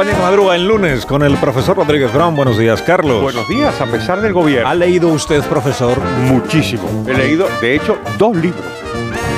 España 0.00 0.16
que 0.16 0.22
madruga 0.22 0.56
en 0.56 0.66
lunes 0.66 1.04
con 1.04 1.22
el 1.22 1.36
profesor 1.36 1.76
Rodríguez 1.76 2.10
Brown. 2.10 2.34
Buenos 2.34 2.56
días, 2.56 2.80
Carlos. 2.80 3.20
Buenos 3.20 3.46
días, 3.50 3.78
a 3.82 3.84
pesar 3.84 4.22
del 4.22 4.32
gobierno. 4.32 4.66
¿Ha 4.66 4.74
leído 4.74 5.08
usted, 5.08 5.42
profesor? 5.42 6.00
Muchísimo. 6.24 7.04
He 7.06 7.12
leído, 7.12 7.46
de 7.60 7.74
hecho, 7.74 7.98
dos 8.16 8.34
libros. 8.34 8.79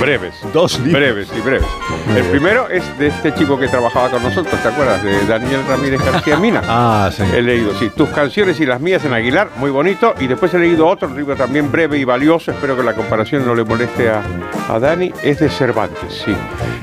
Breves. 0.03 0.35
Dos 0.53 0.81
libros. 0.81 0.95
Breves 0.95 1.29
y 1.37 1.41
breves. 1.41 1.69
El 2.17 2.25
primero 2.25 2.69
es 2.69 2.83
de 2.99 3.07
este 3.07 3.33
chico 3.35 3.57
que 3.57 3.69
trabajaba 3.69 4.11
con 4.11 4.21
nosotros, 4.21 4.61
¿te 4.61 4.67
acuerdas? 4.69 5.01
De 5.05 5.27
Daniel 5.27 5.61
Ramírez 5.69 6.05
García 6.05 6.37
Mina. 6.39 6.61
Ah, 6.75 7.11
sí. 7.15 7.23
He 7.35 7.43
leído, 7.43 7.75
sí, 7.79 7.91
tus 7.95 8.09
canciones 8.09 8.59
y 8.59 8.67
las 8.67 8.81
mías 8.81 9.05
en 9.05 9.13
Aguilar, 9.13 9.51
muy 9.57 9.71
bonito. 9.71 10.15
Y 10.19 10.27
después 10.27 10.53
he 10.55 10.59
leído 10.59 10.87
otro 10.87 11.09
libro 11.09 11.37
también 11.37 11.71
breve 11.71 11.99
y 11.99 12.05
valioso, 12.05 12.51
espero 12.51 12.77
que 12.77 12.83
la 12.83 12.95
comparación 12.95 13.47
no 13.47 13.55
le 13.55 13.63
moleste 13.63 14.09
a, 14.09 14.23
a 14.69 14.79
Dani, 14.79 15.13
es 15.23 15.39
de 15.39 15.49
Cervantes, 15.49 16.23
sí. 16.25 16.35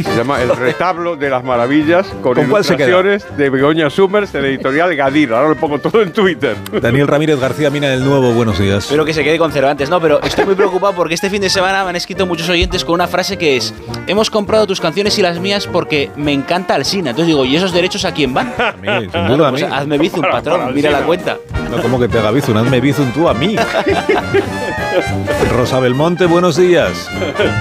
Se 0.03 0.15
llama 0.15 0.41
El 0.41 0.55
retablo 0.55 1.17
de 1.17 1.30
las 1.30 1.43
maravillas, 1.43 2.08
con, 2.21 2.36
¿Con 2.36 2.45
ilustraciones 2.45 3.25
de 3.36 3.49
Begoña 3.49 3.89
Summers, 3.89 4.31
de 4.31 4.41
la 4.41 4.47
editorial 4.47 4.95
Gadir. 4.95 5.33
Ahora 5.33 5.49
lo 5.49 5.55
pongo 5.55 5.80
todo 5.80 6.02
en 6.02 6.13
Twitter. 6.13 6.55
Daniel 6.81 7.08
Ramírez 7.08 7.39
García 7.39 7.69
Mina 7.69 7.89
del 7.89 8.05
Nuevo, 8.05 8.31
buenos 8.31 8.59
días. 8.59 8.86
Espero 8.86 9.03
que 9.03 9.13
se 9.13 9.23
quede 9.23 9.38
con 9.38 9.52
Cervantes, 9.52 9.89
no, 9.89 9.99
pero 9.99 10.21
estoy 10.21 10.45
muy 10.45 10.55
preocupado 10.55 10.93
porque 10.93 11.15
este 11.15 11.30
fin 11.30 11.41
de 11.41 11.49
semana 11.49 11.83
me 11.83 11.89
han 11.89 11.95
escrito 11.95 12.25
muchos 12.25 12.47
oyentes 12.47 12.86
con 12.86 12.95
una 12.95 13.08
frase 13.09 13.38
que 13.38 13.57
es: 13.57 13.73
Hemos 14.07 14.29
comprado 14.29 14.65
tus 14.67 14.79
canciones 14.79 15.17
y 15.19 15.21
las 15.21 15.39
mías 15.39 15.67
porque 15.67 16.09
me 16.15 16.31
encanta 16.31 16.75
Alsina. 16.75 17.09
Entonces 17.09 17.27
digo, 17.27 17.43
¿y 17.45 17.55
esos 17.55 17.73
derechos 17.73 18.05
a 18.05 18.13
quién 18.13 18.33
van? 18.33 18.53
A 18.59 18.71
mí, 18.73 19.09
sin 19.11 19.27
duda 19.27 19.47
a 19.49 19.52
mí. 19.52 19.59
Pues 19.59 19.71
hazme 19.73 19.97
bizum, 19.97 20.21
patrón, 20.21 20.59
para 20.61 20.71
mira 20.71 20.91
la 20.91 21.02
cuenta. 21.02 21.37
No, 21.69 21.81
como 21.81 21.99
que 21.99 22.07
te 22.07 22.17
haga 22.19 22.31
bizun, 22.31 22.55
hazme 22.57 22.80
bizun 22.80 23.11
tú 23.11 23.27
a 23.27 23.33
mí. 23.33 23.55
Rosa 25.52 25.80
Belmonte, 25.80 26.25
buenos 26.25 26.55
días. 26.57 27.09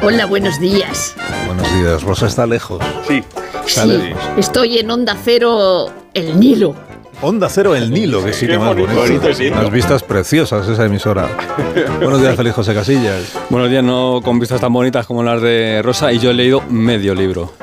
Hola, 0.02 0.26
buenos 0.26 0.58
días. 0.60 1.14
Buenos 1.46 1.72
días, 1.74 2.02
Rosa 2.02 2.26
está 2.26 2.46
lejos. 2.46 2.82
Sí. 3.06 3.22
Está 3.66 3.82
Sí, 3.82 3.88
lejos. 3.88 4.22
estoy 4.38 4.78
en 4.78 4.91
Onda 4.91 5.16
Cero, 5.22 5.91
el 6.14 6.38
Nilo. 6.41 6.74
Onda 7.20 7.48
Cero 7.48 7.74
El 7.74 7.91
Nilo, 7.91 8.24
que 8.24 8.33
sitio 8.33 8.55
Qué 8.61 8.64
más 8.64 8.77
bonito, 8.77 8.94
bonito. 8.94 9.34
sí. 9.34 9.48
Unas 9.48 9.72
vistas 9.72 10.05
preciosas 10.05 10.69
esa 10.69 10.84
emisora. 10.84 11.27
buenos 12.00 12.20
días, 12.20 12.36
Feliz 12.36 12.55
José 12.55 12.72
Casillas. 12.75 13.36
Buenos 13.50 13.69
días, 13.70 13.83
no 13.83 14.20
con 14.22 14.38
vistas 14.38 14.60
tan 14.60 14.72
bonitas 14.72 15.05
como 15.05 15.25
las 15.25 15.42
de 15.42 15.80
Rosa, 15.83 16.12
y 16.12 16.20
yo 16.20 16.30
he 16.30 16.34
leído 16.34 16.62
medio 16.70 17.16
libro. 17.16 17.55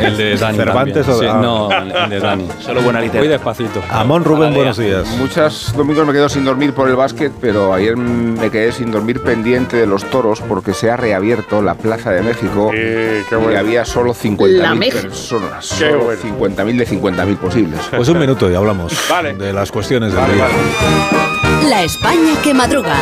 El, 0.00 0.04
el 0.06 0.16
de 0.16 0.36
Dani. 0.36 0.58
¿Cervantes 0.58 1.06
también. 1.06 1.16
o- 1.16 1.20
Sí, 1.20 1.26
ah. 1.30 1.40
no, 1.40 2.02
el, 2.04 2.10
de 2.10 2.18
Dani. 2.18 2.48
Solo 2.60 2.82
buena 2.82 3.00
literatura. 3.00 3.34
despacito. 3.34 3.80
Amón 3.88 4.24
Rubén, 4.24 4.52
buenos 4.52 4.76
días. 4.78 5.06
Muchos 5.16 5.72
domingos 5.76 6.04
me 6.04 6.12
quedo 6.12 6.28
sin 6.28 6.44
dormir 6.44 6.72
por 6.72 6.88
el 6.88 6.96
básquet, 6.96 7.30
pero 7.40 7.72
ayer 7.72 7.96
me 7.96 8.50
quedé 8.50 8.72
sin 8.72 8.90
dormir 8.90 9.22
pendiente 9.22 9.76
de 9.76 9.86
los 9.86 10.10
toros 10.10 10.40
porque 10.40 10.74
se 10.74 10.90
ha 10.90 10.96
reabierto 10.96 11.62
la 11.62 11.74
Plaza 11.76 12.10
de 12.10 12.22
México 12.22 12.72
Eh, 12.74 13.22
qué 13.28 13.36
y 13.36 13.38
bueno. 13.38 13.60
había 13.60 13.84
solo 13.84 14.08
La 14.08 14.14
50.000 14.14 14.74
México. 14.76 15.02
personas. 15.02 15.64
Solo 15.66 16.00
bueno. 16.06 16.20
50.000 16.20 16.76
de 16.78 16.86
50.000 16.88 17.36
posibles. 17.36 17.80
Pues 17.94 18.08
un 18.08 18.18
minuto 18.18 18.50
y 18.50 18.56
hablamos 18.56 18.87
Vale. 19.08 19.34
de 19.34 19.52
las 19.52 19.70
cuestiones 19.70 20.12
del 20.12 20.20
Vale, 20.20 20.34
día. 20.34 20.44
vale. 20.44 21.68
La 21.68 21.82
España 21.82 22.32
que 22.42 22.54
madruga. 22.54 22.96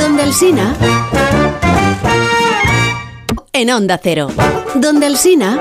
Donde 0.00 0.22
el 0.22 0.32
Sina. 0.34 0.74
En 3.52 3.70
Onda 3.70 3.98
Cero. 4.02 4.28
Donde 4.74 5.06
el 5.06 5.16
Sina. 5.16 5.58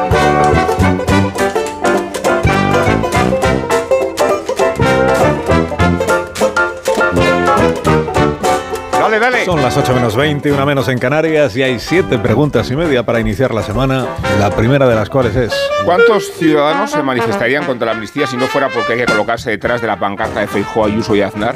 Dale, 9.20 9.32
dale. 9.38 9.46
Son 9.46 9.62
las 9.62 9.76
8 9.76 9.94
menos 9.94 10.16
20, 10.16 10.52
una 10.52 10.66
menos 10.66 10.88
en 10.90 11.00
Canarias 11.00 11.56
y 11.56 11.64
hay 11.64 11.80
siete 11.80 12.18
preguntas 12.20 12.70
y 12.70 12.76
media 12.76 13.04
para 13.04 13.20
iniciar 13.20 13.54
la 13.54 13.64
semana. 13.64 14.06
La 14.40 14.50
primera 14.52 14.88
de 14.88 14.96
las 14.96 15.10
cuales 15.10 15.36
es... 15.36 15.54
¿Cuántos 15.86 16.32
ciudadanos 16.34 16.92
se 16.92 17.02
manifestarían 17.02 17.66
contra 17.66 17.88
la 17.88 17.92
amnistía 17.94 18.28
si 18.28 18.38
no 18.38 18.46
fuera 18.48 18.70
porque 18.70 18.94
hay 18.94 19.00
que 19.00 19.06
colocarse 19.06 19.50
detrás 19.50 19.82
de 19.82 19.88
la 19.88 19.98
pancarta 19.98 20.40
de 20.42 20.48
Feijóo, 20.48 20.86
Ayuso 20.86 21.16
y 21.16 21.22
Aznar? 21.22 21.56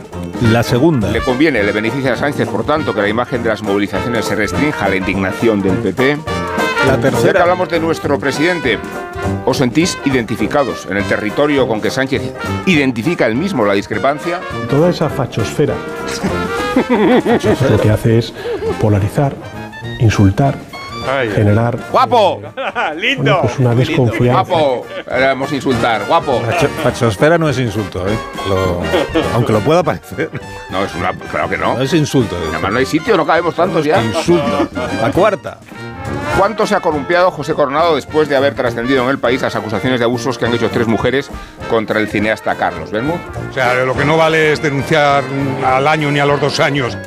La 0.51 0.63
segunda. 0.63 1.09
Le 1.11 1.21
conviene, 1.21 1.61
le 1.63 1.71
beneficia 1.71 2.13
a 2.13 2.15
Sánchez, 2.17 2.47
por 2.47 2.65
tanto, 2.65 2.93
que 2.95 3.01
la 3.01 3.07
imagen 3.09 3.43
de 3.43 3.49
las 3.49 3.61
movilizaciones 3.61 4.25
se 4.25 4.35
restrinja 4.35 4.85
a 4.85 4.89
la 4.89 4.95
indignación 4.95 5.61
del 5.61 5.77
PP. 5.77 6.17
La 6.87 6.93
Ya 6.93 6.95
que 6.95 7.01
tercera. 7.11 7.41
hablamos 7.43 7.69
de 7.69 7.79
nuestro 7.79 8.17
presidente, 8.17 8.79
¿os 9.45 9.57
sentís 9.57 9.99
identificados 10.05 10.87
en 10.89 10.97
el 10.97 11.03
territorio 11.03 11.67
con 11.67 11.79
que 11.79 11.91
Sánchez 11.91 12.23
identifica 12.65 13.27
él 13.27 13.35
mismo 13.35 13.63
la 13.65 13.73
discrepancia? 13.73 14.39
Toda 14.67 14.89
esa 14.89 15.07
fachosfera 15.09 15.75
lo 17.69 17.79
que 17.79 17.89
hace 17.89 18.17
es 18.19 18.33
polarizar, 18.79 19.33
insultar, 19.99 20.55
Ay, 21.09 21.31
generar 21.31 21.79
¡Guapo! 21.91 22.39
bueno, 22.55 22.93
¡Lindo! 22.95 23.39
pues 23.41 23.57
una 23.57 23.73
desconfianza. 23.73 24.43
¡Guapo! 24.43 24.85
Éramos 25.09 25.51
insultar, 25.51 26.05
guapo. 26.05 26.39
Facho- 26.43 26.69
Fachosfera 26.83 27.39
no 27.39 27.49
es 27.49 27.57
insulto, 27.57 28.07
¿eh? 28.07 28.15
Lo- 28.47 28.81
aunque 29.33 29.51
lo 29.51 29.61
pueda 29.61 29.81
parecer. 29.81 30.29
No, 30.69 30.83
es 30.85 30.93
una. 30.93 31.11
Claro 31.13 31.49
que 31.49 31.57
no. 31.57 31.73
No 31.73 31.81
es 31.81 31.93
insulto. 31.95 32.35
¿eh? 32.35 32.49
Además, 32.51 32.71
no 32.71 32.77
hay 32.77 32.85
sitio, 32.85 33.17
no 33.17 33.25
cabemos 33.25 33.55
tantos 33.55 33.83
ya. 33.83 33.99
Insulto. 34.03 34.69
La 35.01 35.11
cuarta. 35.11 35.57
¿Cuánto 36.37 36.65
se 36.65 36.75
ha 36.75 36.79
columpiado 36.79 37.29
José 37.29 37.53
Coronado 37.53 37.95
después 37.95 38.27
de 38.27 38.35
haber 38.35 38.55
trascendido 38.55 39.03
en 39.03 39.09
el 39.09 39.19
país 39.19 39.41
las 39.41 39.55
acusaciones 39.55 39.99
de 39.99 40.05
abusos 40.05 40.37
que 40.37 40.45
han 40.45 40.53
hecho 40.53 40.69
tres 40.69 40.87
mujeres 40.87 41.29
contra 41.69 41.99
el 41.99 42.07
cineasta 42.07 42.55
Carlos 42.55 42.89
Bermud? 42.89 43.19
O 43.49 43.53
sea, 43.53 43.73
lo 43.85 43.95
que 43.95 44.05
no 44.05 44.17
vale 44.17 44.53
es 44.53 44.61
denunciar 44.61 45.23
al 45.65 45.87
año 45.87 46.09
ni 46.11 46.19
a 46.19 46.25
los 46.25 46.41
dos 46.41 46.59
años. 46.59 46.97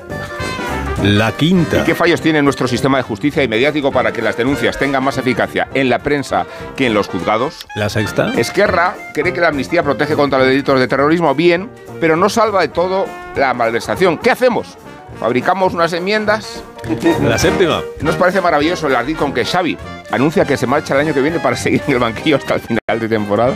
La 1.02 1.30
¿Y 1.30 1.32
quinta. 1.32 1.84
qué 1.84 1.94
fallos 1.94 2.20
tiene 2.20 2.40
nuestro 2.42 2.68
sistema 2.68 2.96
de 2.98 3.02
justicia 3.02 3.42
y 3.42 3.48
mediático 3.48 3.90
para 3.92 4.12
que 4.12 4.22
las 4.22 4.36
denuncias 4.36 4.78
tengan 4.78 5.02
más 5.04 5.18
eficacia 5.18 5.68
en 5.74 5.90
la 5.90 5.98
prensa 5.98 6.46
que 6.76 6.86
en 6.86 6.94
los 6.94 7.08
juzgados? 7.08 7.66
La 7.74 7.88
sexta. 7.88 8.32
Esquerra 8.38 8.94
cree 9.12 9.32
que 9.34 9.40
la 9.40 9.48
amnistía 9.48 9.82
protege 9.82 10.14
contra 10.14 10.38
los 10.38 10.48
delitos 10.48 10.78
de 10.78 10.86
terrorismo, 10.88 11.34
bien, 11.34 11.68
pero 12.00 12.16
no 12.16 12.28
salva 12.28 12.62
de 12.62 12.68
todo 12.68 13.06
la 13.36 13.52
malversación. 13.52 14.16
¿Qué 14.16 14.30
hacemos? 14.30 14.78
¿Fabricamos 15.18 15.74
unas 15.74 15.92
enmiendas? 15.92 16.62
La 17.22 17.38
séptima. 17.38 17.82
¿Nos 18.00 18.16
parece 18.16 18.40
maravilloso 18.40 18.86
el 18.88 18.96
ardid 18.96 19.16
con 19.16 19.32
que 19.32 19.44
Xavi 19.44 19.78
anuncia 20.10 20.44
que 20.44 20.56
se 20.56 20.66
marcha 20.66 20.94
el 20.94 21.00
año 21.00 21.14
que 21.14 21.20
viene 21.20 21.38
para 21.38 21.56
seguir 21.56 21.82
en 21.86 21.94
el 21.94 21.98
banquillo 21.98 22.36
hasta 22.36 22.54
el 22.54 22.60
final 22.60 23.00
de 23.00 23.08
temporada? 23.08 23.54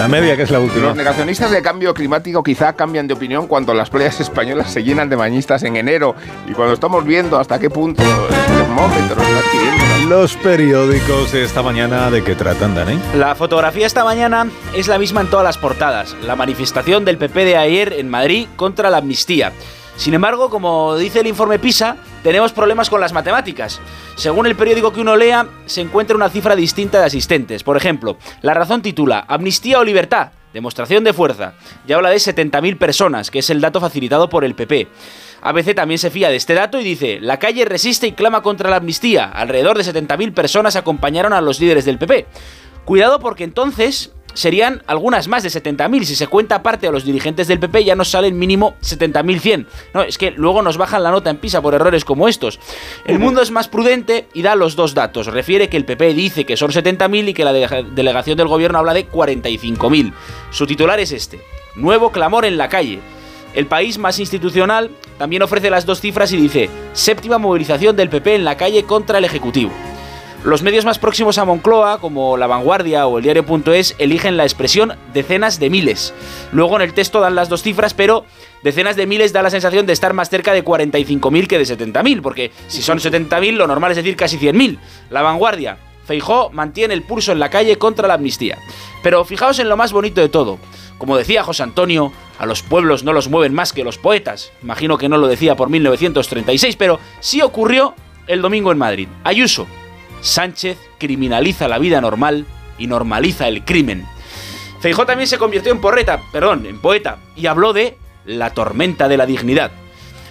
La 0.00 0.08
media, 0.08 0.34
que 0.34 0.44
es 0.44 0.50
la 0.50 0.60
última. 0.60 0.86
Los 0.86 0.96
negacionistas 0.96 1.50
del 1.50 1.62
cambio 1.62 1.92
climático 1.92 2.42
quizá 2.42 2.72
cambian 2.72 3.06
de 3.06 3.12
opinión 3.12 3.46
cuando 3.46 3.74
las 3.74 3.90
playas 3.90 4.18
españolas 4.20 4.72
se 4.72 4.82
llenan 4.82 5.10
de 5.10 5.16
bañistas 5.16 5.62
en 5.64 5.76
enero 5.76 6.14
y 6.48 6.52
cuando 6.52 6.72
estamos 6.72 7.04
viendo 7.04 7.38
hasta 7.38 7.58
qué 7.58 7.68
punto 7.68 8.02
el 8.02 8.56
termómetro 8.56 9.20
está 9.20 9.38
adquiriendo. 9.38 10.08
Los 10.08 10.36
periódicos 10.36 11.32
de 11.32 11.44
esta 11.44 11.62
mañana, 11.62 12.10
¿de 12.10 12.24
qué 12.24 12.34
tratan, 12.34 12.74
Dani? 12.74 12.98
La 13.14 13.34
fotografía 13.34 13.86
esta 13.86 14.02
mañana 14.02 14.46
es 14.74 14.88
la 14.88 14.98
misma 14.98 15.20
en 15.20 15.26
todas 15.28 15.44
las 15.44 15.58
portadas. 15.58 16.16
La 16.22 16.34
manifestación 16.34 17.04
del 17.04 17.18
PP 17.18 17.44
de 17.44 17.56
ayer 17.58 17.92
en 17.92 18.08
Madrid 18.08 18.48
contra 18.56 18.88
la 18.88 18.98
amnistía. 18.98 19.52
Sin 19.96 20.14
embargo, 20.14 20.48
como 20.48 20.96
dice 20.96 21.20
el 21.20 21.26
informe 21.26 21.58
PISA, 21.58 21.96
tenemos 22.22 22.52
problemas 22.52 22.88
con 22.88 23.00
las 23.00 23.12
matemáticas. 23.12 23.80
Según 24.16 24.46
el 24.46 24.56
periódico 24.56 24.92
que 24.92 25.00
uno 25.00 25.16
lea, 25.16 25.46
se 25.66 25.80
encuentra 25.82 26.16
una 26.16 26.30
cifra 26.30 26.56
distinta 26.56 27.00
de 27.00 27.06
asistentes. 27.06 27.62
Por 27.62 27.76
ejemplo, 27.76 28.16
La 28.42 28.54
Razón 28.54 28.82
titula 28.82 29.24
Amnistía 29.28 29.78
o 29.78 29.84
libertad. 29.84 30.32
Demostración 30.52 31.04
de 31.04 31.12
fuerza. 31.12 31.54
Y 31.86 31.92
habla 31.92 32.10
de 32.10 32.16
70.000 32.16 32.76
personas, 32.76 33.30
que 33.30 33.38
es 33.38 33.50
el 33.50 33.60
dato 33.60 33.80
facilitado 33.80 34.28
por 34.28 34.44
el 34.44 34.54
PP. 34.54 34.88
ABC 35.42 35.74
también 35.74 35.98
se 35.98 36.10
fía 36.10 36.28
de 36.28 36.36
este 36.36 36.54
dato 36.54 36.80
y 36.80 36.84
dice, 36.84 37.20
la 37.20 37.38
calle 37.38 37.64
resiste 37.64 38.06
y 38.06 38.12
clama 38.12 38.42
contra 38.42 38.68
la 38.68 38.76
amnistía. 38.76 39.26
Alrededor 39.26 39.78
de 39.78 39.84
70.000 39.84 40.34
personas 40.34 40.76
acompañaron 40.76 41.32
a 41.32 41.40
los 41.40 41.60
líderes 41.60 41.84
del 41.84 41.98
PP. 41.98 42.26
Cuidado 42.84 43.20
porque 43.20 43.44
entonces 43.44 44.12
serían 44.34 44.82
algunas 44.86 45.28
más 45.28 45.42
de 45.42 45.48
70.000. 45.48 46.04
Si 46.04 46.14
se 46.16 46.26
cuenta 46.26 46.62
parte 46.62 46.86
a 46.88 46.90
los 46.92 47.04
dirigentes 47.04 47.48
del 47.48 47.58
PP, 47.60 47.84
ya 47.84 47.94
nos 47.94 48.08
salen 48.10 48.38
mínimo 48.38 48.74
70.100. 48.82 49.66
No, 49.94 50.02
es 50.02 50.18
que 50.18 50.30
luego 50.30 50.62
nos 50.62 50.76
bajan 50.76 51.02
la 51.02 51.10
nota 51.10 51.30
en 51.30 51.38
PISA 51.38 51.60
por 51.62 51.74
errores 51.74 52.04
como 52.04 52.28
estos. 52.28 52.58
El 53.04 53.18
mundo 53.18 53.42
es 53.42 53.50
más 53.50 53.68
prudente 53.68 54.26
y 54.34 54.42
da 54.42 54.54
los 54.54 54.76
dos 54.76 54.94
datos. 54.94 55.26
Refiere 55.26 55.68
que 55.68 55.76
el 55.76 55.84
PP 55.84 56.14
dice 56.14 56.44
que 56.44 56.56
son 56.56 56.70
70.000 56.70 57.28
y 57.28 57.34
que 57.34 57.44
la 57.44 57.52
de- 57.52 57.84
delegación 57.92 58.36
del 58.36 58.48
gobierno 58.48 58.78
habla 58.78 58.94
de 58.94 59.08
45.000. 59.08 60.12
Su 60.50 60.66
titular 60.66 61.00
es 61.00 61.12
este. 61.12 61.40
Nuevo 61.76 62.10
clamor 62.12 62.44
en 62.44 62.56
la 62.58 62.68
calle. 62.68 63.00
El 63.54 63.66
país 63.66 63.98
más 63.98 64.18
institucional 64.20 64.90
también 65.18 65.42
ofrece 65.42 65.70
las 65.70 65.84
dos 65.84 66.00
cifras 66.00 66.32
y 66.32 66.36
dice, 66.36 66.70
séptima 66.92 67.36
movilización 67.38 67.96
del 67.96 68.08
PP 68.08 68.36
en 68.36 68.44
la 68.44 68.56
calle 68.56 68.84
contra 68.84 69.18
el 69.18 69.24
Ejecutivo. 69.24 69.72
Los 70.42 70.62
medios 70.62 70.86
más 70.86 70.98
próximos 70.98 71.36
a 71.36 71.44
Moncloa, 71.44 72.00
como 72.00 72.38
La 72.38 72.46
Vanguardia 72.46 73.06
o 73.06 73.18
el 73.18 73.24
diario.es, 73.24 73.94
eligen 73.98 74.38
la 74.38 74.44
expresión 74.44 74.94
decenas 75.12 75.60
de 75.60 75.68
miles. 75.68 76.14
Luego 76.50 76.76
en 76.76 76.82
el 76.82 76.94
texto 76.94 77.20
dan 77.20 77.34
las 77.34 77.50
dos 77.50 77.62
cifras, 77.62 77.92
pero 77.92 78.24
decenas 78.62 78.96
de 78.96 79.06
miles 79.06 79.34
da 79.34 79.42
la 79.42 79.50
sensación 79.50 79.84
de 79.84 79.92
estar 79.92 80.14
más 80.14 80.30
cerca 80.30 80.54
de 80.54 80.64
45.000 80.64 81.46
que 81.46 81.58
de 81.58 81.64
70.000, 81.64 82.22
porque 82.22 82.52
si 82.68 82.80
son 82.80 82.98
70.000 82.98 83.52
lo 83.52 83.66
normal 83.66 83.90
es 83.90 83.98
decir 83.98 84.16
casi 84.16 84.38
100.000. 84.38 84.78
La 85.10 85.20
Vanguardia, 85.20 85.76
Feijó 86.06 86.48
mantiene 86.50 86.94
el 86.94 87.02
pulso 87.02 87.32
en 87.32 87.38
la 87.38 87.50
calle 87.50 87.76
contra 87.76 88.08
la 88.08 88.14
amnistía. 88.14 88.56
Pero 89.02 89.26
fijaos 89.26 89.58
en 89.58 89.68
lo 89.68 89.76
más 89.76 89.92
bonito 89.92 90.22
de 90.22 90.30
todo. 90.30 90.58
Como 90.96 91.18
decía 91.18 91.44
José 91.44 91.64
Antonio, 91.64 92.12
a 92.38 92.46
los 92.46 92.62
pueblos 92.62 93.04
no 93.04 93.12
los 93.12 93.28
mueven 93.28 93.52
más 93.52 93.74
que 93.74 93.84
los 93.84 93.98
poetas. 93.98 94.52
Imagino 94.62 94.96
que 94.96 95.10
no 95.10 95.18
lo 95.18 95.28
decía 95.28 95.54
por 95.54 95.68
1936, 95.68 96.76
pero 96.76 96.98
sí 97.20 97.42
ocurrió 97.42 97.94
el 98.26 98.40
domingo 98.40 98.72
en 98.72 98.78
Madrid. 98.78 99.08
Ayuso, 99.22 99.66
Sánchez 100.20 100.78
criminaliza 100.98 101.68
la 101.68 101.78
vida 101.78 102.00
normal 102.00 102.46
y 102.78 102.86
normaliza 102.86 103.48
el 103.48 103.64
crimen. 103.64 104.06
Feijó 104.80 105.04
también 105.04 105.28
se 105.28 105.38
convirtió 105.38 105.72
en 105.72 105.80
porreta, 105.80 106.20
perdón, 106.32 106.66
en 106.66 106.80
poeta, 106.80 107.18
y 107.36 107.46
habló 107.46 107.72
de 107.72 107.98
la 108.24 108.50
tormenta 108.50 109.08
de 109.08 109.16
la 109.16 109.26
dignidad. 109.26 109.70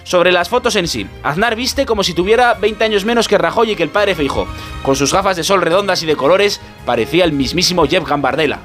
Sobre 0.02 0.32
las 0.32 0.48
fotos 0.48 0.74
en 0.76 0.88
sí, 0.88 1.06
Aznar 1.22 1.54
viste 1.54 1.86
como 1.86 2.02
si 2.02 2.14
tuviera 2.14 2.54
20 2.54 2.82
años 2.82 3.04
menos 3.04 3.28
que 3.28 3.38
Rajoy 3.38 3.72
y 3.72 3.76
que 3.76 3.84
el 3.84 3.90
padre 3.90 4.16
Feijó. 4.16 4.48
Con 4.82 4.96
sus 4.96 5.12
gafas 5.12 5.36
de 5.36 5.44
sol 5.44 5.62
redondas 5.62 6.02
y 6.02 6.06
de 6.06 6.16
colores, 6.16 6.60
parecía 6.84 7.24
el 7.24 7.32
mismísimo 7.32 7.86
Jeff 7.86 8.08
Gambardella. 8.08 8.58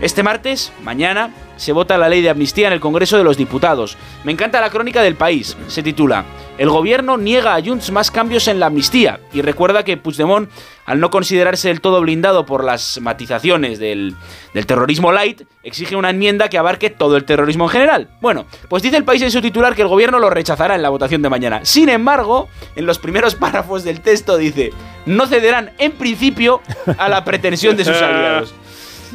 Este 0.00 0.22
martes, 0.22 0.72
mañana, 0.82 1.30
se 1.56 1.72
vota 1.72 1.96
la 1.96 2.10
ley 2.10 2.20
de 2.20 2.28
amnistía 2.28 2.66
en 2.66 2.74
el 2.74 2.80
Congreso 2.80 3.16
de 3.16 3.24
los 3.24 3.38
Diputados. 3.38 3.96
Me 4.24 4.32
encanta 4.32 4.60
la 4.60 4.68
crónica 4.68 5.00
del 5.00 5.14
país. 5.14 5.56
Se 5.68 5.82
titula 5.82 6.26
El 6.58 6.68
gobierno 6.68 7.16
niega 7.16 7.54
a 7.54 7.62
Junts 7.62 7.90
más 7.92 8.10
cambios 8.10 8.46
en 8.46 8.60
la 8.60 8.66
amnistía 8.66 9.20
y 9.32 9.40
recuerda 9.40 9.84
que 9.84 9.96
Puigdemont, 9.96 10.50
al 10.84 11.00
no 11.00 11.10
considerarse 11.10 11.68
del 11.68 11.80
todo 11.80 12.02
blindado 12.02 12.44
por 12.44 12.62
las 12.62 13.00
matizaciones 13.00 13.78
del, 13.78 14.14
del 14.52 14.66
terrorismo 14.66 15.12
light, 15.12 15.42
exige 15.62 15.96
una 15.96 16.10
enmienda 16.10 16.50
que 16.50 16.58
abarque 16.58 16.90
todo 16.90 17.16
el 17.16 17.24
terrorismo 17.24 17.64
en 17.64 17.70
general. 17.70 18.08
Bueno, 18.20 18.44
pues 18.68 18.82
dice 18.82 18.98
el 18.98 19.04
país 19.04 19.22
en 19.22 19.30
su 19.30 19.40
titular 19.40 19.74
que 19.74 19.82
el 19.82 19.88
gobierno 19.88 20.18
lo 20.18 20.28
rechazará 20.28 20.74
en 20.74 20.82
la 20.82 20.90
votación 20.90 21.22
de 21.22 21.30
mañana. 21.30 21.60
Sin 21.64 21.88
embargo, 21.88 22.48
en 22.76 22.84
los 22.84 22.98
primeros 22.98 23.34
párrafos 23.36 23.82
del 23.82 24.02
texto 24.02 24.36
dice, 24.36 24.72
no 25.06 25.26
cederán 25.26 25.72
en 25.78 25.92
principio 25.92 26.60
a 26.98 27.08
la 27.08 27.24
pretensión 27.24 27.78
de 27.78 27.86
sus 27.86 27.96
aliados. 28.02 28.54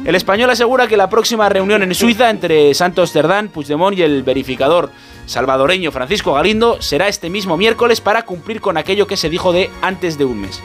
El 0.04 0.16
español 0.16 0.50
asegura 0.50 0.88
que 0.88 0.96
la 0.96 1.08
próxima 1.08 1.48
reunión 1.48 1.80
en 1.84 1.94
Suiza 1.94 2.28
entre 2.28 2.74
Santos 2.74 3.12
Cerdán, 3.12 3.48
Puigdemont 3.48 3.96
y 3.96 4.02
el 4.02 4.24
verificador 4.24 4.90
salvadoreño 5.26 5.92
Francisco 5.92 6.34
Galindo 6.34 6.82
será 6.82 7.06
este 7.06 7.30
mismo 7.30 7.56
miércoles 7.56 8.00
para 8.00 8.22
cumplir 8.22 8.60
con 8.60 8.76
aquello 8.76 9.06
que 9.06 9.16
se 9.16 9.30
dijo 9.30 9.52
de 9.52 9.70
antes 9.80 10.18
de 10.18 10.24
un 10.24 10.40
mes. 10.40 10.60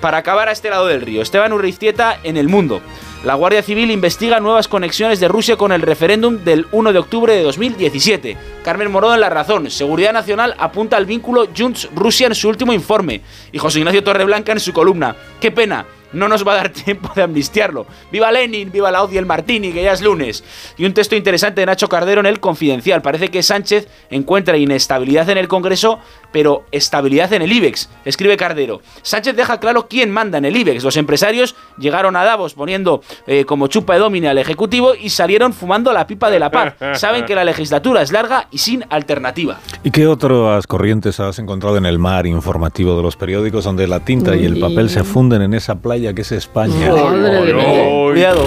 Para 0.00 0.16
acabar 0.16 0.48
a 0.48 0.52
este 0.52 0.70
lado 0.70 0.86
del 0.86 1.02
río, 1.02 1.20
Esteban 1.20 1.52
Urreiztieta 1.52 2.18
en 2.22 2.38
El 2.38 2.48
Mundo. 2.48 2.80
La 3.24 3.34
Guardia 3.34 3.62
Civil 3.62 3.90
investiga 3.90 4.40
nuevas 4.40 4.68
conexiones 4.68 5.20
de 5.20 5.28
Rusia 5.28 5.56
con 5.56 5.72
el 5.72 5.82
referéndum 5.82 6.44
del 6.44 6.66
1 6.72 6.92
de 6.92 6.98
octubre 6.98 7.34
de 7.34 7.42
2017. 7.42 8.38
Carmen 8.64 8.90
Moró 8.90 9.12
en 9.12 9.20
La 9.20 9.28
Razón. 9.28 9.70
Seguridad 9.70 10.14
Nacional 10.14 10.54
apunta 10.56 10.96
al 10.96 11.04
vínculo 11.04 11.48
Junts-Rusia 11.54 12.28
en 12.28 12.34
su 12.34 12.48
último 12.48 12.72
informe. 12.72 13.20
Y 13.52 13.58
José 13.58 13.80
Ignacio 13.80 14.02
Torreblanca 14.02 14.52
en 14.52 14.60
su 14.60 14.72
columna. 14.72 15.14
¡Qué 15.40 15.50
pena! 15.50 15.84
No 16.12 16.28
nos 16.28 16.46
va 16.46 16.52
a 16.52 16.56
dar 16.56 16.68
tiempo 16.72 17.10
de 17.14 17.22
amnistiarlo. 17.22 17.86
¡Viva 18.10 18.32
Lenin! 18.32 18.70
¡Viva 18.70 18.90
la 18.90 19.06
y 19.10 19.16
el 19.16 19.26
Martini! 19.26 19.72
Que 19.72 19.82
ya 19.82 19.92
es 19.92 20.02
lunes. 20.02 20.44
Y 20.76 20.84
un 20.84 20.94
texto 20.94 21.16
interesante 21.16 21.60
de 21.60 21.66
Nacho 21.66 21.88
Cardero 21.88 22.20
en 22.20 22.26
el 22.26 22.40
Confidencial. 22.40 23.02
Parece 23.02 23.28
que 23.28 23.42
Sánchez 23.42 23.88
encuentra 24.10 24.56
inestabilidad 24.56 25.28
en 25.30 25.38
el 25.38 25.48
Congreso, 25.48 26.00
pero 26.32 26.64
estabilidad 26.70 27.32
en 27.32 27.42
el 27.42 27.52
IBEX. 27.52 27.88
Escribe 28.04 28.36
Cardero. 28.36 28.80
Sánchez 29.02 29.36
deja 29.36 29.58
claro 29.60 29.88
quién 29.88 30.10
manda 30.10 30.38
en 30.38 30.44
el 30.44 30.56
IBEX. 30.56 30.84
Los 30.84 30.96
empresarios 30.96 31.54
llegaron 31.78 32.16
a 32.16 32.24
Davos 32.24 32.54
poniendo 32.54 33.02
eh, 33.26 33.44
como 33.44 33.68
chupa 33.68 33.94
de 33.94 34.00
domine 34.00 34.28
al 34.28 34.38
Ejecutivo 34.38 34.94
y 34.94 35.10
salieron 35.10 35.52
fumando 35.52 35.92
la 35.92 36.06
pipa 36.06 36.30
de 36.30 36.38
la 36.38 36.50
paz. 36.50 36.74
Saben 36.94 37.24
que 37.24 37.34
la 37.34 37.44
legislatura 37.44 38.02
es 38.02 38.12
larga 38.12 38.48
y 38.50 38.58
sin 38.58 38.84
alternativa. 38.90 39.58
¿Y 39.82 39.90
qué 39.90 40.06
otras 40.06 40.66
corrientes 40.66 41.20
has 41.20 41.38
encontrado 41.38 41.76
en 41.76 41.86
el 41.86 41.98
mar 41.98 42.26
informativo 42.26 42.96
de 42.96 43.02
los 43.02 43.16
periódicos 43.16 43.64
donde 43.64 43.86
la 43.86 44.00
tinta 44.00 44.36
y 44.36 44.44
el 44.44 44.58
papel 44.58 44.90
se 44.90 45.04
funden 45.04 45.42
en 45.42 45.54
esa 45.54 45.76
playa 45.76 46.12
que 46.12 46.22
es 46.22 46.32
España? 46.32 46.90
Cuidado. 46.90 48.46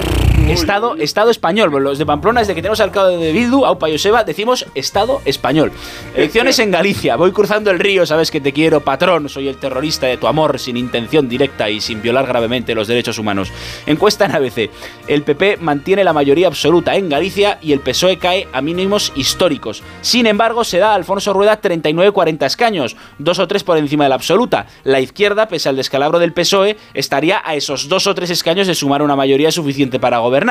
Estado, 0.52 0.96
Estado 0.98 1.30
español. 1.30 1.70
Los 1.82 1.96
de 1.96 2.04
Pamplona, 2.04 2.40
desde 2.40 2.54
que 2.54 2.60
tenemos 2.60 2.80
al 2.80 2.90
alcalde 2.90 3.16
de 3.16 3.32
Bildu, 3.32 3.64
Aupa 3.64 3.88
Joseba, 3.88 4.22
decimos 4.22 4.66
Estado 4.74 5.22
español. 5.24 5.72
Elecciones 6.14 6.58
en 6.58 6.70
Galicia. 6.70 7.16
Voy 7.16 7.32
cruzando 7.32 7.70
el 7.70 7.78
río, 7.78 8.04
sabes 8.04 8.30
que 8.30 8.40
te 8.40 8.52
quiero, 8.52 8.80
patrón. 8.80 9.30
Soy 9.30 9.48
el 9.48 9.56
terrorista 9.56 10.06
de 10.06 10.18
tu 10.18 10.26
amor, 10.26 10.58
sin 10.58 10.76
intención 10.76 11.26
directa 11.26 11.70
y 11.70 11.80
sin 11.80 12.02
violar 12.02 12.26
gravemente 12.26 12.74
los 12.74 12.86
derechos 12.86 13.18
humanos. 13.18 13.50
Encuesta 13.86 14.26
en 14.26 14.32
ABC. 14.32 14.70
El 15.08 15.22
PP 15.22 15.56
mantiene 15.56 16.04
la 16.04 16.12
mayoría 16.12 16.48
absoluta 16.48 16.96
en 16.96 17.08
Galicia 17.08 17.58
y 17.62 17.72
el 17.72 17.80
PSOE 17.80 18.18
cae 18.18 18.46
a 18.52 18.60
mínimos 18.60 19.10
históricos. 19.16 19.82
Sin 20.02 20.26
embargo, 20.26 20.64
se 20.64 20.78
da 20.78 20.92
a 20.92 20.96
Alfonso 20.96 21.32
Rueda 21.32 21.62
39-40 21.62 22.44
escaños, 22.44 22.96
dos 23.18 23.38
o 23.38 23.48
tres 23.48 23.64
por 23.64 23.78
encima 23.78 24.04
de 24.04 24.10
la 24.10 24.16
absoluta. 24.16 24.66
La 24.84 25.00
izquierda, 25.00 25.48
pese 25.48 25.70
al 25.70 25.76
descalabro 25.76 26.18
del 26.18 26.34
PSOE, 26.34 26.76
estaría 26.92 27.40
a 27.42 27.54
esos 27.54 27.88
dos 27.88 28.06
o 28.06 28.14
tres 28.14 28.28
escaños 28.28 28.66
de 28.66 28.74
sumar 28.74 29.00
una 29.00 29.16
mayoría 29.16 29.50
suficiente 29.50 29.98
para 29.98 30.18
gobernar. 30.18 30.41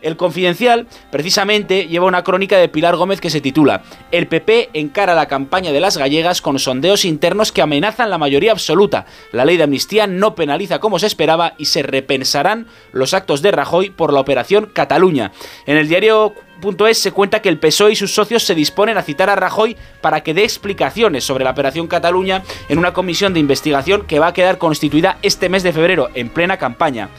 El 0.00 0.16
Confidencial, 0.16 0.86
precisamente, 1.10 1.86
lleva 1.86 2.06
una 2.06 2.22
crónica 2.22 2.56
de 2.56 2.68
Pilar 2.68 2.96
Gómez 2.96 3.20
que 3.20 3.30
se 3.30 3.40
titula 3.40 3.82
El 4.10 4.28
PP 4.28 4.70
encara 4.74 5.14
la 5.14 5.26
campaña 5.26 5.72
de 5.72 5.80
las 5.80 5.96
gallegas 5.96 6.40
con 6.40 6.58
sondeos 6.58 7.04
internos 7.04 7.52
que 7.52 7.62
amenazan 7.62 8.10
la 8.10 8.18
mayoría 8.18 8.52
absoluta. 8.52 9.06
La 9.32 9.44
ley 9.44 9.56
de 9.56 9.64
amnistía 9.64 10.06
no 10.06 10.34
penaliza 10.34 10.78
como 10.78 10.98
se 10.98 11.06
esperaba 11.06 11.54
y 11.58 11.66
se 11.66 11.82
repensarán 11.82 12.66
los 12.92 13.14
actos 13.14 13.42
de 13.42 13.50
Rajoy 13.50 13.90
por 13.90 14.12
la 14.12 14.20
operación 14.20 14.70
Cataluña. 14.72 15.32
En 15.66 15.76
el 15.76 15.88
diario 15.88 16.34
es 16.88 16.98
se 16.98 17.12
cuenta 17.12 17.40
que 17.40 17.48
el 17.48 17.58
PSOE 17.58 17.92
y 17.92 17.96
sus 17.96 18.14
socios 18.14 18.42
se 18.42 18.54
disponen 18.54 18.98
a 18.98 19.02
citar 19.02 19.30
a 19.30 19.36
Rajoy 19.36 19.76
para 20.00 20.22
que 20.22 20.34
dé 20.34 20.42
explicaciones 20.42 21.24
sobre 21.24 21.44
la 21.44 21.50
operación 21.50 21.86
Cataluña 21.86 22.42
en 22.68 22.78
una 22.78 22.92
comisión 22.92 23.32
de 23.32 23.40
investigación 23.40 24.06
que 24.06 24.18
va 24.18 24.28
a 24.28 24.32
quedar 24.32 24.58
constituida 24.58 25.18
este 25.22 25.48
mes 25.48 25.62
de 25.62 25.72
febrero, 25.72 26.08
en 26.14 26.28
plena 26.30 26.56
campaña. 26.56 27.10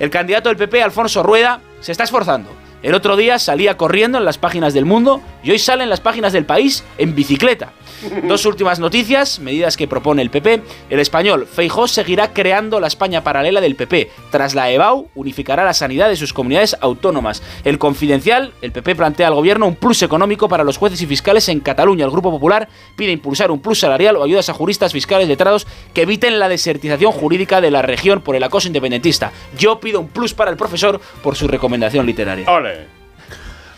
El 0.00 0.08
candidato 0.08 0.48
del 0.48 0.56
PP, 0.56 0.82
Alfonso 0.82 1.22
Rueda, 1.22 1.60
se 1.80 1.92
está 1.92 2.04
esforzando. 2.04 2.50
El 2.82 2.94
otro 2.94 3.16
día 3.16 3.38
salía 3.38 3.76
corriendo 3.76 4.16
en 4.16 4.24
las 4.24 4.38
páginas 4.38 4.72
del 4.72 4.86
mundo 4.86 5.20
y 5.42 5.50
hoy 5.50 5.58
sale 5.58 5.82
en 5.82 5.90
las 5.90 6.00
páginas 6.00 6.32
del 6.32 6.46
país 6.46 6.82
en 6.96 7.14
bicicleta. 7.14 7.72
Dos 8.24 8.46
últimas 8.46 8.78
noticias, 8.78 9.38
medidas 9.40 9.76
que 9.76 9.86
propone 9.88 10.22
el 10.22 10.30
PP. 10.30 10.62
El 10.88 11.00
español 11.00 11.46
Feijó 11.46 11.86
seguirá 11.88 12.32
creando 12.32 12.80
la 12.80 12.86
España 12.86 13.22
paralela 13.22 13.60
del 13.60 13.76
PP. 13.76 14.10
Tras 14.30 14.54
la 14.54 14.70
EBAU, 14.70 15.08
unificará 15.14 15.64
la 15.64 15.74
sanidad 15.74 16.08
de 16.08 16.16
sus 16.16 16.32
comunidades 16.32 16.76
autónomas. 16.80 17.42
El 17.64 17.78
Confidencial, 17.78 18.52
el 18.62 18.72
PP 18.72 18.96
plantea 18.96 19.28
al 19.28 19.34
gobierno 19.34 19.66
un 19.66 19.76
plus 19.76 20.02
económico 20.02 20.48
para 20.48 20.64
los 20.64 20.78
jueces 20.78 21.02
y 21.02 21.06
fiscales 21.06 21.48
en 21.48 21.60
Cataluña. 21.60 22.04
El 22.06 22.10
Grupo 22.10 22.30
Popular 22.30 22.68
pide 22.96 23.12
impulsar 23.12 23.50
un 23.50 23.60
plus 23.60 23.80
salarial 23.80 24.16
o 24.16 24.24
ayudas 24.24 24.48
a 24.48 24.54
juristas 24.54 24.92
fiscales 24.92 25.28
letrados 25.28 25.66
que 25.92 26.02
eviten 26.02 26.38
la 26.38 26.48
desertización 26.48 27.12
jurídica 27.12 27.60
de 27.60 27.70
la 27.70 27.82
región 27.82 28.22
por 28.22 28.36
el 28.36 28.42
acoso 28.42 28.68
independentista. 28.68 29.32
Yo 29.58 29.80
pido 29.80 30.00
un 30.00 30.08
plus 30.08 30.32
para 30.32 30.50
el 30.50 30.56
profesor 30.56 31.00
por 31.22 31.36
su 31.36 31.48
recomendación 31.48 32.06
literaria. 32.06 32.46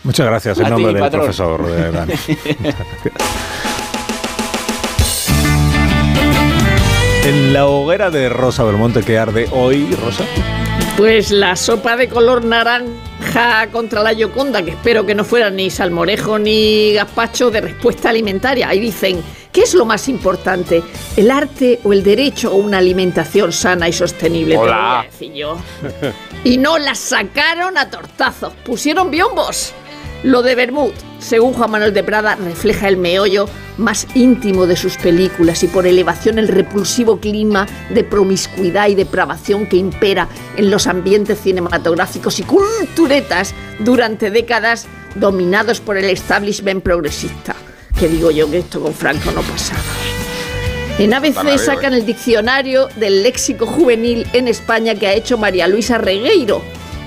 Muchas 0.03 0.25
gracias 0.25 0.59
en 0.59 0.65
A 0.65 0.69
nombre 0.69 0.87
ti, 0.89 0.93
del 0.95 1.03
patrón. 1.03 1.21
profesor 1.21 1.65
eh, 1.69 1.91
Dani. 1.93 2.13
En 7.25 7.53
la 7.53 7.67
hoguera 7.67 8.09
de 8.11 8.27
Rosa 8.29 8.63
Belmonte 8.63 9.01
que 9.01 9.17
arde 9.17 9.47
hoy, 9.51 9.87
Rosa. 10.03 10.25
Pues 10.97 11.31
la 11.31 11.55
sopa 11.55 11.95
de 11.95 12.09
color 12.09 12.43
naranja 12.43 13.67
contra 13.71 14.03
la 14.03 14.11
Yoconda, 14.11 14.61
que 14.63 14.71
espero 14.71 15.05
que 15.05 15.15
no 15.15 15.23
fuera 15.23 15.49
ni 15.49 15.69
salmorejo 15.69 16.37
ni 16.37 16.93
gazpacho 16.93 17.49
de 17.49 17.61
respuesta 17.61 18.09
alimentaria. 18.09 18.67
Ahí 18.67 18.79
dicen, 18.79 19.23
¿qué 19.53 19.61
es 19.61 19.73
lo 19.73 19.85
más 19.85 20.09
importante? 20.09 20.83
¿El 21.15 21.31
arte 21.31 21.79
o 21.83 21.93
el 21.93 22.03
derecho 22.03 22.49
a 22.49 22.55
una 22.55 22.79
alimentación 22.79 23.53
sana 23.53 23.87
y 23.87 23.93
sostenible? 23.93 24.55
Te 24.55 24.59
lo 24.59 24.61
voy 24.65 24.71
a 24.71 24.75
Hola. 24.75 25.05
decir 25.09 25.33
yo. 25.33 25.57
Y 26.43 26.57
no 26.57 26.77
las 26.77 26.99
sacaron 26.99 27.77
a 27.77 27.89
tortazos, 27.89 28.53
pusieron 28.65 29.11
biombos. 29.11 29.73
Lo 30.23 30.41
de 30.41 30.55
Bermud, 30.55 30.91
según 31.19 31.53
Juan 31.53 31.71
Manuel 31.71 31.93
de 31.93 32.03
Prada, 32.03 32.35
refleja 32.35 32.87
el 32.87 32.97
meollo 32.97 33.47
más 33.77 34.07
íntimo 34.15 34.65
de 34.67 34.77
sus 34.77 34.97
películas 34.97 35.63
y 35.63 35.67
por 35.67 35.85
elevación 35.85 36.39
el 36.39 36.47
repulsivo 36.47 37.19
clima 37.19 37.67
de 37.89 38.03
promiscuidad 38.03 38.87
y 38.87 38.95
depravación 38.95 39.67
que 39.67 39.77
impera 39.77 40.27
en 40.55 40.71
los 40.71 40.87
ambientes 40.87 41.39
cinematográficos 41.41 42.39
y 42.39 42.43
culturetas 42.43 43.53
durante 43.79 44.29
décadas 44.29 44.87
dominados 45.15 45.81
por 45.81 45.97
el 45.97 46.09
establishment 46.09 46.83
progresista. 46.83 47.55
Que 47.99 48.07
digo 48.07 48.31
yo 48.31 48.49
que 48.49 48.59
esto 48.59 48.81
con 48.81 48.93
Franco 48.93 49.31
no 49.31 49.41
pasaba. 49.41 49.81
En 50.99 51.11
ABC 51.11 51.57
sacan 51.57 51.95
el 51.95 52.05
diccionario 52.05 52.87
del 52.97 53.23
léxico 53.23 53.65
juvenil 53.65 54.27
en 54.31 54.47
España 54.47 54.93
que 54.93 55.07
ha 55.07 55.13
hecho 55.13 55.39
María 55.39 55.67
Luisa 55.67 55.97
Regueiro. 55.97 56.61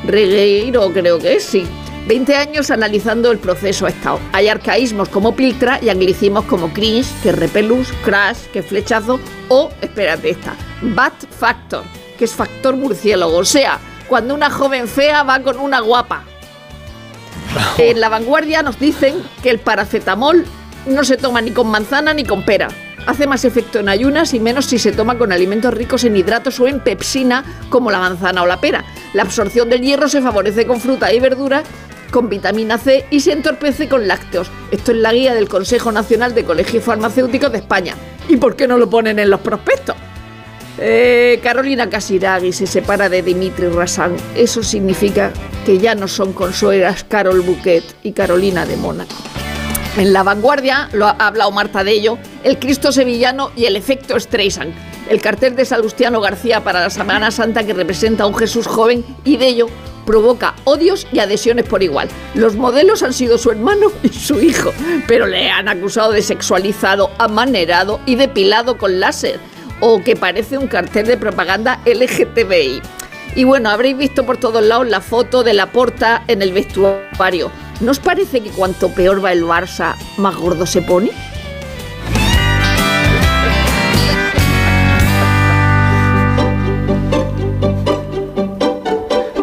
Regueiro 0.05 0.93
creo 0.93 1.21
que 1.21 1.35
es, 1.37 1.45
sí. 1.45 1.65
20 2.09 2.37
años 2.37 2.71
analizando 2.73 3.31
el 3.31 3.39
proceso 3.39 3.87
ha 3.87 3.91
estado. 3.91 4.19
Hay 4.33 4.49
arcaísmos 4.49 5.09
como 5.09 5.37
piltra 5.37 5.79
y 5.81 5.89
anglicismos 5.89 6.45
como 6.47 6.73
cringe, 6.73 7.07
que 7.23 7.31
repelús, 7.31 7.93
crash, 8.05 8.39
que 8.53 8.63
flechazo 8.63 9.21
o, 9.49 9.71
espérate 9.81 10.31
esta, 10.31 10.57
bat 10.83 11.15
factor, 11.31 11.85
que 12.19 12.25
es 12.25 12.33
factor 12.33 12.77
murciélago. 12.77 13.37
O 13.37 13.45
sea, 13.45 13.79
cuando 14.09 14.35
una 14.35 14.51
joven 14.51 14.89
fea 14.89 15.23
va 15.23 15.41
con 15.41 15.61
una 15.61 15.81
guapa. 15.81 16.25
En 17.79 18.01
la 18.01 18.09
vanguardia 18.09 18.63
nos 18.63 18.81
dicen 18.81 19.23
que 19.45 19.51
el 19.51 19.61
paracetamol 19.61 20.45
no 20.87 21.05
se 21.05 21.17
toma 21.17 21.41
ni 21.41 21.53
con 21.53 21.69
manzana 21.69 22.13
ni 22.15 22.25
con 22.25 22.45
pera. 22.45 22.69
Hace 23.07 23.29
más 23.29 23.45
efecto 23.45 23.79
en 23.79 23.89
ayunas 23.89 24.35
y 24.35 24.41
menos 24.41 24.67
si 24.67 24.79
se 24.79 24.91
toma 24.91 25.17
con 25.17 25.31
alimentos 25.31 25.73
ricos 25.73 26.03
en 26.03 26.17
hidratos 26.17 26.59
o 26.59 26.67
en 26.67 26.81
pepsina 26.81 27.45
como 27.69 27.91
la 27.91 28.01
manzana 28.01 28.43
o 28.43 28.47
la 28.47 28.61
pera. 28.61 28.85
La 29.15 29.23
absorción 29.23 29.71
del 29.71 29.83
hierro 29.83 30.09
se 30.09 30.21
favorece 30.21 30.67
con 30.67 30.81
fruta 30.81 31.13
y 31.13 31.21
verdura 31.21 31.63
con 32.11 32.29
vitamina 32.29 32.79
C 32.79 33.07
y 33.11 33.21
se 33.21 33.33
entorpece 33.33 33.89
con 33.89 34.09
lácteos. 34.09 34.51
Esto 34.71 34.93
es 34.93 34.99
la 34.99 35.13
guía 35.13 35.35
del 35.35 35.49
Consejo 35.49 35.93
Nacional 35.93 36.35
de 36.35 36.45
Colegios 36.45 36.83
Farmacéuticos 36.83 37.53
de 37.53 37.59
España. 37.59 37.95
¿Y 38.29 38.37
por 38.37 38.57
qué 38.57 38.67
no 38.67 38.77
lo 38.77 38.91
ponen 38.91 39.19
en 39.19 39.31
los 39.31 39.41
prospectos? 39.41 39.97
Eh, 40.79 41.41
Carolina 41.43 41.89
Casiraghi 41.89 42.53
se 42.53 42.67
separa 42.67 43.09
de 43.09 43.23
Dimitri 43.23 43.69
Rasan. 43.69 44.17
Eso 44.35 44.63
significa 44.63 45.33
que 45.65 45.79
ya 45.79 45.95
no 45.95 46.09
son 46.09 46.33
consuelas 46.33 47.05
Carol 47.05 47.41
Bouquet 47.41 47.85
y 48.03 48.13
Carolina 48.13 48.67
de 48.67 48.77
Mónaco. 48.77 49.15
En 49.97 50.13
La 50.13 50.23
Vanguardia, 50.23 50.91
lo 50.93 51.07
ha 51.07 51.13
hablado 51.13 51.51
Marta 51.53 51.83
de 51.83 51.93
ello, 51.93 52.19
el 52.45 52.59
Cristo 52.59 52.93
sevillano 52.93 53.51
y 53.57 53.65
el 53.65 53.77
efecto 53.77 54.21
Streisand. 54.21 54.75
El 55.09 55.23
cartel 55.23 55.57
de 55.57 55.65
Salustiano 55.65 56.21
García 56.21 56.63
para 56.63 56.81
la 56.81 56.91
Semana 56.91 57.31
Santa 57.31 57.65
que 57.65 57.73
representa 57.73 58.25
a 58.25 58.27
un 58.27 58.35
Jesús 58.35 58.67
joven 58.67 59.03
y 59.25 59.39
de 59.39 59.47
ello 59.47 59.69
provoca 60.05 60.55
odios 60.65 61.07
y 61.13 61.21
adhesiones 61.21 61.65
por 61.65 61.83
igual. 61.83 62.09
Los 62.35 62.57
modelos 62.57 63.03
han 63.03 63.15
sido 63.15 63.39
su 63.39 63.51
hermano 63.51 63.91
y 64.03 64.11
su 64.11 64.39
hijo, 64.39 64.71
pero 65.09 65.27
le 65.27 65.51
han 65.51 65.67
acusado 65.67 66.13
de 66.13 66.21
sexualizado, 66.21 67.11
amanerado 67.17 67.99
y 68.05 68.17
depilado 68.17 68.77
con 68.77 69.01
láser, 69.01 69.41
o 69.81 70.03
que 70.03 70.15
parece 70.15 70.59
un 70.59 70.67
cartel 70.67 71.07
de 71.07 71.17
propaganda 71.17 71.81
LGTBI. 71.87 72.83
Y 73.35 73.45
bueno, 73.45 73.71
habréis 73.71 73.97
visto 73.97 74.27
por 74.27 74.37
todos 74.37 74.63
lados 74.63 74.89
la 74.89 75.01
foto 75.01 75.43
de 75.43 75.55
la 75.55 75.73
porta 75.73 76.23
en 76.29 76.43
el 76.43 76.53
vestuario. 76.53 77.51
¿No 77.81 77.91
os 77.91 78.01
parece 78.01 78.41
que 78.41 78.51
cuanto 78.51 78.89
peor 78.89 79.23
va 79.23 79.33
el 79.33 79.45
Barça, 79.45 79.97
más 80.17 80.35
gordo 80.35 80.65
se 80.65 80.81
pone? 80.81 81.11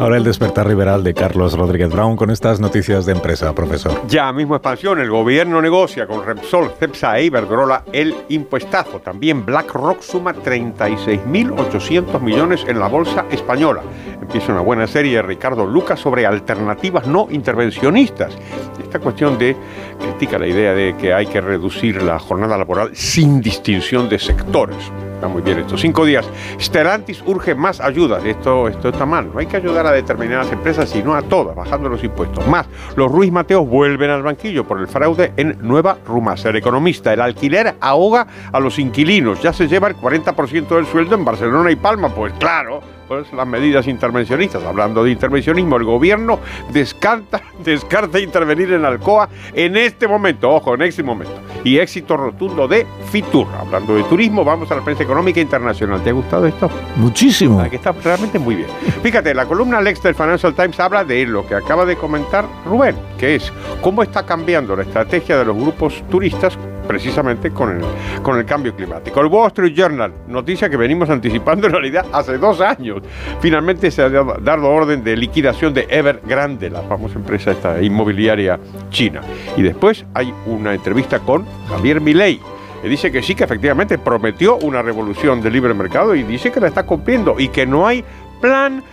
Ahora 0.04 0.18
el 0.18 0.26
despertar 0.26 0.68
liberal 0.68 1.02
de 1.02 1.14
Carlos 1.14 1.58
Rodríguez 1.58 1.90
Brown 1.90 2.18
con 2.18 2.30
estas 2.30 2.60
noticias 2.60 3.06
de 3.06 3.14
empresa, 3.14 3.56
profesor. 3.56 4.02
Ya, 4.06 4.34
mismo 4.34 4.58
expansión, 4.58 5.00
el 5.00 5.10
gobierno 5.10 5.62
negocia 5.62 6.06
con 6.08 6.26
Repsol, 6.26 6.72
Cepsa 6.78 7.18
e 7.18 7.24
Iberdrola 7.28 7.86
el 7.94 8.14
impuestazo. 8.28 9.00
También 9.00 9.46
BlackRock 9.46 10.02
suma 10.02 10.36
36.800 10.36 12.20
millones 12.20 12.66
en 12.68 12.82
la 12.82 12.90
bolsa 12.90 13.28
española. 13.32 13.82
Empieza 14.22 14.52
una 14.52 14.60
buena 14.60 14.88
serie 14.88 15.16
de 15.16 15.22
Ricardo 15.22 15.66
Lucas 15.66 16.02
sobre 16.02 16.26
alternativas 16.26 17.08
no 17.08 17.30
intervencionistas. 17.32 18.38
Esta 18.84 19.00
cuestión 19.00 19.38
de 19.38 19.56
critica 20.04 20.38
la 20.38 20.48
idea 20.48 20.74
de 20.74 20.96
que 20.98 21.14
hay 21.14 21.26
que 21.26 21.42
reducir 21.42 22.02
la 22.04 22.20
jornada 22.20 22.58
laboral 22.58 22.92
sin 22.94 23.42
distinción 23.42 24.10
de 24.10 24.20
sectores. 24.20 24.78
Está 25.16 25.28
muy 25.28 25.42
bien 25.42 25.60
estos 25.60 25.80
cinco 25.80 26.04
días. 26.04 26.30
Stellantis 26.60 27.24
urge 27.26 27.56
más 27.56 27.80
ayuda. 27.80 28.20
Esto, 28.26 28.68
esto 28.68 28.90
está 28.90 29.06
mal. 29.06 29.32
No 29.32 29.40
hay 29.40 29.46
que 29.46 29.56
ayudar 29.56 29.88
a 29.88 29.94
determinadas 29.94 30.52
empresas, 30.52 30.90
sino 30.90 31.16
a 31.16 31.22
todas, 31.22 31.56
bajando 31.56 31.88
los 31.88 32.04
impuestos. 32.04 32.46
Más, 32.48 32.68
los 32.98 33.10
Ruiz 33.10 33.32
Mateos 33.32 33.66
vuelven 33.66 34.10
al 34.10 34.22
banquillo 34.22 34.66
por 34.66 34.82
el 34.82 34.88
fraude 34.88 35.32
en 35.38 35.58
Nueva 35.62 35.98
Rumasa. 36.06 36.50
El 36.50 36.58
economista, 36.58 37.14
el 37.14 37.22
alquiler 37.22 37.76
ahoga 37.80 38.28
a 38.52 38.60
los 38.60 38.78
inquilinos. 38.80 39.42
Ya 39.42 39.54
se 39.54 39.70
lleva 39.70 39.88
el 39.88 39.96
40% 39.96 40.76
del 40.76 40.86
sueldo 40.86 41.16
en 41.16 41.24
Barcelona 41.24 41.72
y 41.72 41.78
Palma. 41.78 42.10
Pues 42.10 42.34
claro, 42.34 42.82
pues 43.14 43.32
las 43.32 43.48
medidas 43.48 43.88
intervencionistas. 43.88 44.64
Hablando 44.64 45.04
de 45.04 45.12
intervencionismo, 45.12 45.78
el 45.78 45.84
gobierno 45.84 46.40
descarta, 46.72 47.42
descarta 47.64 48.20
intervenir 48.20 48.74
en 48.74 48.86
Alcoa 48.86 49.30
en 49.54 49.78
este 49.78 50.08
momento, 50.08 50.50
ojo, 50.50 50.74
en 50.74 50.82
este 50.82 51.04
momento. 51.04 51.34
Y 51.64 51.78
éxito 51.78 52.18
rotundo 52.18 52.68
de 52.68 52.88
Fitur. 53.12 53.48
Hablando 53.60 53.96
de 53.96 54.04
turismo, 54.04 54.44
vamos 54.44 54.72
a 54.72 54.76
la 54.76 54.84
prensa 54.84 55.04
económica 55.04 55.40
internacional. 55.40 56.02
¿Te 56.02 56.10
ha 56.10 56.14
gustado 56.14 56.48
esto? 56.48 56.70
Muchísimo. 56.96 57.62
Aquí 57.62 57.76
está 57.76 57.92
realmente 57.92 58.40
muy 58.40 58.56
bien. 58.56 58.70
Fíjate, 59.04 59.34
la 59.34 59.46
columna 59.46 59.80
Lex 59.80 60.02
del 60.02 60.16
Financial 60.16 60.54
Times 60.56 60.80
habla 60.80 61.04
de 61.04 61.26
lo 61.26 61.46
que 61.46 61.56
acaba 61.56 61.86
de 61.86 61.96
comentar 61.96 62.46
Rubén, 62.66 62.96
que 63.20 63.36
es 63.36 63.54
cómo 63.82 64.02
está 64.02 64.26
cambiando 64.26 64.76
la 64.76 64.84
estrategia 64.84 65.38
de 65.38 65.46
los 65.46 65.56
grupos 65.56 66.04
turistas 66.10 66.58
precisamente 66.94 67.50
con 67.50 67.72
el, 67.72 68.22
con 68.22 68.38
el 68.38 68.46
cambio 68.46 68.76
climático. 68.76 69.20
El 69.20 69.26
Wall 69.26 69.48
Street 69.48 69.74
Journal, 69.74 70.14
noticia 70.28 70.70
que 70.70 70.78
venimos 70.78 71.10
anticipando 71.10 71.66
en 71.66 71.74
realidad 71.74 72.06
hace 72.14 72.38
dos 72.38 72.62
años. 72.62 73.02
Finalmente 73.42 73.90
se 73.90 74.04
ha 74.04 74.10
dado 74.10 74.70
orden 74.70 75.04
de 75.04 75.18
liquidación 75.18 75.74
de 75.74 75.88
Evergrande, 75.90 76.70
la 76.70 76.84
famosa 76.84 77.16
empresa 77.16 77.50
esta 77.50 77.82
inmobiliaria 77.82 78.60
china. 78.92 79.22
Y 79.58 79.64
después 79.64 80.06
hay 80.14 80.32
una 80.46 80.76
entrevista 80.76 81.18
con 81.18 81.48
Javier 81.68 82.00
Milei. 82.00 82.40
que 82.84 82.90
dice 82.90 83.12
que 83.12 83.24
sí, 83.24 83.34
que 83.34 83.46
efectivamente 83.46 83.98
prometió 83.98 84.58
una 84.58 84.84
revolución 84.84 85.42
del 85.42 85.54
libre 85.54 85.74
mercado 85.74 86.14
y 86.14 86.22
dice 86.22 86.52
que 86.52 86.60
la 86.60 86.68
está 86.68 86.84
cumpliendo 86.84 87.40
y 87.40 87.48
que 87.48 87.66
no 87.66 87.88
hay 87.88 88.06
plan 88.40 88.84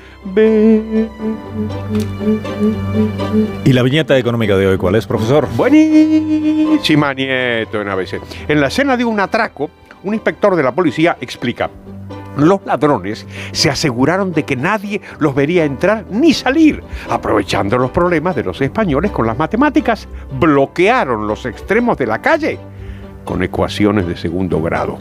¿Y 3.64 3.72
la 3.72 3.82
viñeta 3.82 4.18
económica 4.18 4.56
de 4.56 4.66
hoy 4.66 4.76
cuál 4.76 4.94
es, 4.96 5.06
profesor? 5.06 5.48
Buenísima, 5.56 7.14
nieto 7.14 7.80
en 7.80 7.88
ABC. 7.88 8.20
En 8.48 8.60
la 8.60 8.68
escena 8.68 8.96
de 8.96 9.04
un 9.04 9.18
atraco, 9.18 9.70
un 10.02 10.14
inspector 10.14 10.56
de 10.56 10.62
la 10.62 10.72
policía 10.72 11.16
explica. 11.20 11.70
Los 12.36 12.64
ladrones 12.64 13.26
se 13.52 13.70
aseguraron 13.70 14.32
de 14.32 14.44
que 14.44 14.56
nadie 14.56 15.00
los 15.18 15.34
vería 15.34 15.64
entrar 15.64 16.04
ni 16.10 16.32
salir. 16.32 16.82
Aprovechando 17.08 17.76
los 17.78 17.90
problemas 17.90 18.36
de 18.36 18.44
los 18.44 18.60
españoles 18.60 19.10
con 19.10 19.26
las 19.26 19.38
matemáticas, 19.38 20.06
bloquearon 20.38 21.26
los 21.26 21.44
extremos 21.46 21.98
de 21.98 22.06
la 22.06 22.20
calle 22.20 22.58
con 23.24 23.42
ecuaciones 23.42 24.06
de 24.06 24.16
segundo 24.16 24.62
grado. 24.62 24.98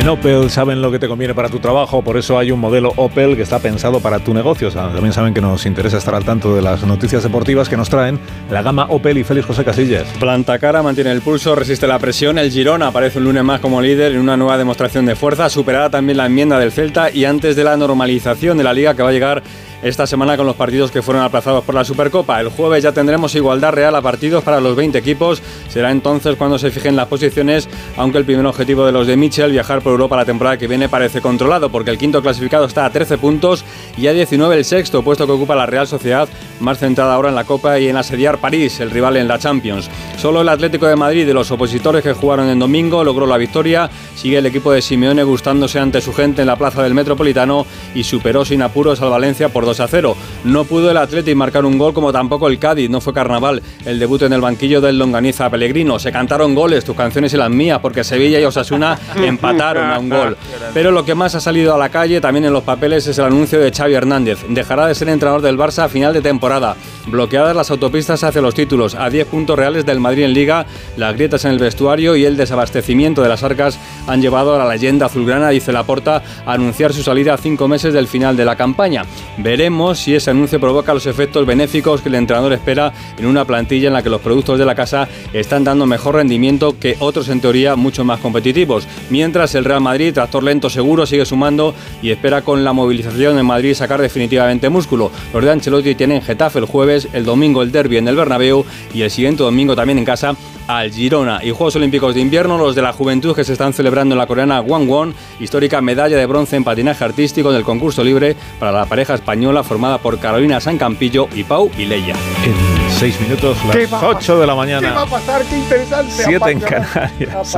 En 0.00 0.08
Opel 0.08 0.48
saben 0.48 0.80
lo 0.80 0.90
que 0.90 0.98
te 0.98 1.06
conviene 1.06 1.34
para 1.34 1.50
tu 1.50 1.58
trabajo, 1.58 2.00
por 2.00 2.16
eso 2.16 2.38
hay 2.38 2.50
un 2.50 2.58
modelo 2.58 2.90
Opel 2.96 3.36
que 3.36 3.42
está 3.42 3.58
pensado 3.58 4.00
para 4.00 4.18
tu 4.18 4.32
negocio. 4.32 4.70
También 4.70 5.12
saben 5.12 5.34
que 5.34 5.42
nos 5.42 5.66
interesa 5.66 5.98
estar 5.98 6.14
al 6.14 6.24
tanto 6.24 6.56
de 6.56 6.62
las 6.62 6.84
noticias 6.84 7.22
deportivas 7.22 7.68
que 7.68 7.76
nos 7.76 7.90
traen 7.90 8.18
la 8.50 8.62
gama 8.62 8.86
Opel 8.88 9.18
y 9.18 9.24
Félix 9.24 9.46
José 9.48 9.62
Casillas. 9.62 10.08
Planta 10.18 10.58
cara, 10.58 10.82
mantiene 10.82 11.12
el 11.12 11.20
pulso, 11.20 11.54
resiste 11.54 11.86
la 11.86 11.98
presión. 11.98 12.38
El 12.38 12.50
Girona 12.50 12.86
aparece 12.86 13.18
un 13.18 13.24
lunes 13.24 13.44
más 13.44 13.60
como 13.60 13.82
líder 13.82 14.12
en 14.12 14.20
una 14.20 14.38
nueva 14.38 14.56
demostración 14.56 15.04
de 15.04 15.16
fuerza, 15.16 15.50
superada 15.50 15.90
también 15.90 16.16
la 16.16 16.24
enmienda 16.24 16.58
del 16.58 16.72
Celta 16.72 17.10
y 17.10 17.26
antes 17.26 17.54
de 17.54 17.64
la 17.64 17.76
normalización 17.76 18.56
de 18.56 18.64
la 18.64 18.72
liga 18.72 18.94
que 18.94 19.02
va 19.02 19.10
a 19.10 19.12
llegar 19.12 19.42
esta 19.82 20.06
semana 20.06 20.36
con 20.36 20.46
los 20.46 20.56
partidos 20.56 20.90
que 20.90 21.02
fueron 21.02 21.22
aplazados 21.22 21.64
por 21.64 21.74
la 21.74 21.84
Supercopa. 21.84 22.40
El 22.40 22.48
jueves 22.48 22.82
ya 22.82 22.92
tendremos 22.92 23.34
igualdad 23.34 23.72
real 23.72 23.94
a 23.94 24.02
partidos 24.02 24.44
para 24.44 24.60
los 24.60 24.76
20 24.76 24.98
equipos. 24.98 25.42
Será 25.68 25.90
entonces 25.90 26.36
cuando 26.36 26.58
se 26.58 26.70
fijen 26.70 26.96
las 26.96 27.08
posiciones, 27.08 27.68
aunque 27.96 28.18
el 28.18 28.24
primer 28.24 28.44
objetivo 28.46 28.84
de 28.84 28.92
los 28.92 29.06
de 29.06 29.16
Mitchell, 29.16 29.52
viajar 29.52 29.80
por 29.80 29.92
Europa 29.92 30.16
la 30.16 30.24
temporada 30.24 30.58
que 30.58 30.68
viene, 30.68 30.88
parece 30.88 31.20
controlado, 31.20 31.70
porque 31.70 31.90
el 31.90 31.98
quinto 31.98 32.22
clasificado 32.22 32.64
está 32.66 32.84
a 32.84 32.90
13 32.90 33.18
puntos 33.18 33.64
y 33.96 34.06
a 34.06 34.12
19 34.12 34.56
el 34.56 34.64
sexto, 34.64 35.02
puesto 35.02 35.26
que 35.26 35.32
ocupa 35.32 35.54
la 35.54 35.66
Real 35.66 35.86
Sociedad, 35.86 36.28
más 36.60 36.78
centrada 36.78 37.14
ahora 37.14 37.30
en 37.30 37.34
la 37.34 37.44
Copa 37.44 37.78
y 37.78 37.88
en 37.88 37.96
asediar 37.96 38.38
París, 38.38 38.80
el 38.80 38.90
rival 38.90 39.16
en 39.16 39.28
la 39.28 39.38
Champions. 39.38 39.90
Solo 40.18 40.42
el 40.42 40.48
Atlético 40.48 40.86
de 40.86 40.96
Madrid, 40.96 41.26
de 41.26 41.34
los 41.34 41.50
opositores 41.50 42.02
que 42.02 42.12
jugaron 42.12 42.48
en 42.48 42.58
domingo, 42.58 43.02
logró 43.04 43.26
la 43.26 43.38
victoria. 43.38 43.90
Sigue 44.14 44.38
el 44.38 44.46
equipo 44.46 44.72
de 44.72 44.82
Simeone 44.82 45.22
gustándose 45.24 45.78
ante 45.78 46.00
su 46.00 46.12
gente 46.12 46.42
en 46.42 46.48
la 46.48 46.56
plaza 46.56 46.82
del 46.82 46.94
Metropolitano 46.94 47.66
y 47.94 48.04
superó 48.04 48.44
sin 48.44 48.62
apuros 48.62 49.00
al 49.00 49.10
Valencia 49.10 49.48
por 49.48 49.64
2 49.70 49.80
a 49.80 49.88
0. 49.88 50.16
No 50.44 50.64
pudo 50.64 50.90
el 50.90 50.96
Atleti 50.96 51.34
marcar 51.34 51.64
un 51.64 51.78
gol 51.78 51.94
como 51.94 52.12
tampoco 52.12 52.48
el 52.48 52.58
Cádiz, 52.58 52.90
no 52.90 53.00
fue 53.00 53.12
carnaval 53.12 53.62
el 53.84 53.98
debut 53.98 54.22
en 54.22 54.32
el 54.32 54.40
banquillo 54.40 54.80
del 54.80 54.98
Longaniza 54.98 55.48
Pellegrino. 55.48 55.98
Se 55.98 56.10
cantaron 56.10 56.54
goles, 56.54 56.84
tus 56.84 56.96
canciones 56.96 57.32
y 57.34 57.36
las 57.36 57.50
mías, 57.50 57.78
porque 57.80 58.02
Sevilla 58.02 58.40
y 58.40 58.44
Osasuna 58.44 58.98
empataron 59.16 59.90
a 59.90 59.98
un 59.98 60.08
gol. 60.08 60.36
Pero 60.74 60.90
lo 60.90 61.04
que 61.04 61.14
más 61.14 61.34
ha 61.34 61.40
salido 61.40 61.74
a 61.74 61.78
la 61.78 61.88
calle, 61.88 62.20
también 62.20 62.46
en 62.46 62.52
los 62.52 62.64
papeles, 62.64 63.06
es 63.06 63.18
el 63.18 63.26
anuncio 63.26 63.60
de 63.60 63.70
Xavi 63.70 63.94
Hernández. 63.94 64.44
Dejará 64.48 64.86
de 64.86 64.94
ser 64.94 65.08
entrenador 65.08 65.42
del 65.42 65.56
Barça 65.56 65.84
a 65.84 65.88
final 65.88 66.12
de 66.12 66.20
temporada. 66.20 66.76
Bloqueadas 67.06 67.54
las 67.54 67.70
autopistas 67.70 68.24
hacia 68.24 68.42
los 68.42 68.54
títulos, 68.54 68.94
a 68.94 69.08
10 69.08 69.26
puntos 69.28 69.58
reales 69.58 69.86
del 69.86 70.00
Madrid 70.00 70.24
en 70.24 70.34
Liga, 70.34 70.66
las 70.96 71.14
grietas 71.14 71.44
en 71.44 71.52
el 71.52 71.58
vestuario 71.58 72.16
y 72.16 72.24
el 72.24 72.36
desabastecimiento 72.36 73.22
de 73.22 73.28
las 73.28 73.42
arcas 73.42 73.78
han 74.06 74.20
llevado 74.20 74.54
a 74.54 74.58
la 74.58 74.72
leyenda 74.72 75.06
azulgrana, 75.06 75.50
dice 75.50 75.72
Laporta, 75.72 76.22
a 76.44 76.52
anunciar 76.52 76.92
su 76.92 77.02
salida 77.02 77.34
a 77.34 77.38
cinco 77.38 77.68
meses 77.68 77.94
del 77.94 78.08
final 78.08 78.36
de 78.36 78.44
la 78.44 78.56
campaña. 78.56 79.04
Veremos 79.38 79.59
si 79.94 80.14
ese 80.14 80.30
anuncio 80.30 80.58
provoca 80.58 80.94
los 80.94 81.04
efectos 81.04 81.44
benéficos 81.44 82.00
que 82.00 82.08
el 82.08 82.14
entrenador 82.14 82.54
espera 82.54 82.94
en 83.18 83.26
una 83.26 83.44
plantilla 83.44 83.88
en 83.88 83.92
la 83.92 84.02
que 84.02 84.08
los 84.08 84.22
productos 84.22 84.58
de 84.58 84.64
la 84.64 84.74
casa 84.74 85.06
están 85.34 85.64
dando 85.64 85.84
mejor 85.84 86.14
rendimiento 86.14 86.78
que 86.78 86.96
otros 86.98 87.28
en 87.28 87.42
teoría 87.42 87.76
mucho 87.76 88.02
más 88.02 88.20
competitivos. 88.20 88.88
Mientras 89.10 89.54
el 89.54 89.66
Real 89.66 89.82
Madrid, 89.82 90.14
tractor 90.14 90.44
lento 90.44 90.70
seguro, 90.70 91.04
sigue 91.04 91.26
sumando 91.26 91.74
y 92.00 92.10
espera 92.10 92.40
con 92.40 92.64
la 92.64 92.72
movilización 92.72 93.38
en 93.38 93.44
Madrid 93.44 93.74
sacar 93.74 94.00
definitivamente 94.00 94.70
músculo. 94.70 95.10
Los 95.34 95.44
de 95.44 95.50
Ancelotti 95.50 95.94
tienen 95.94 96.22
Getafe 96.22 96.58
el 96.58 96.64
jueves, 96.64 97.08
el 97.12 97.26
domingo 97.26 97.60
el 97.60 97.70
derby 97.70 97.98
en 97.98 98.08
el 98.08 98.16
Bernabéu 98.16 98.64
y 98.94 99.02
el 99.02 99.10
siguiente 99.10 99.42
domingo 99.42 99.76
también 99.76 99.98
en 99.98 100.06
casa 100.06 100.36
al 100.78 100.92
Girona. 100.92 101.40
Y 101.42 101.50
Juegos 101.50 101.76
Olímpicos 101.76 102.14
de 102.14 102.20
Invierno, 102.20 102.56
los 102.58 102.74
de 102.74 102.82
la 102.82 102.92
juventud 102.92 103.34
que 103.34 103.44
se 103.44 103.52
están 103.52 103.72
celebrando 103.72 104.14
en 104.14 104.18
la 104.18 104.26
coreana 104.26 104.60
Won, 104.60 105.14
histórica 105.38 105.80
medalla 105.80 106.16
de 106.16 106.26
bronce 106.26 106.56
en 106.56 106.64
patinaje 106.64 107.04
artístico 107.04 107.50
en 107.50 107.56
el 107.56 107.64
concurso 107.64 108.04
libre 108.04 108.36
para 108.58 108.72
la 108.72 108.86
pareja 108.86 109.14
española 109.14 109.64
formada 109.64 109.98
por 109.98 110.18
Carolina 110.18 110.60
Sancampillo 110.60 111.28
y 111.34 111.44
Pau 111.44 111.70
Ileya. 111.76 112.14
En 112.44 112.90
seis 112.90 113.20
minutos, 113.20 113.56
las 113.66 113.76
¿Qué 113.76 113.86
va 113.86 114.00
a 114.00 114.08
8 114.08 114.40
de 114.40 114.46
la 114.46 114.54
mañana. 114.54 114.88
¿Qué 114.88 114.94
va 114.94 115.02
a 115.02 115.06
pasar? 115.06 115.42
¡Qué 115.42 115.56
interesante! 115.56 116.12
7 116.12 116.50
en 116.50 116.60
Canarias. 116.60 117.56